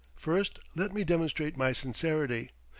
[0.15, 2.49] First let me demonstrate my sincerity.